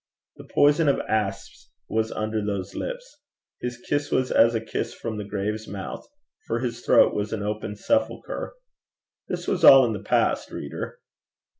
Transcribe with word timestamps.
The 0.37 0.45
poison 0.51 0.87
of 0.89 0.99
asps 1.01 1.69
was 1.87 2.11
under 2.13 2.43
those 2.43 2.73
lips. 2.73 3.17
His 3.61 3.77
kiss 3.77 4.09
was 4.09 4.31
as 4.31 4.55
a 4.55 4.59
kiss 4.59 4.95
from 4.95 5.19
the 5.19 5.23
grave's 5.23 5.67
mouth, 5.67 6.07
for 6.47 6.57
his 6.61 6.83
throat 6.83 7.13
was 7.13 7.31
an 7.33 7.43
open 7.43 7.75
sepulchre. 7.75 8.55
This 9.27 9.47
was 9.47 9.63
all 9.63 9.85
in 9.85 9.93
the 9.93 9.99
past, 10.01 10.49
reader. 10.49 10.97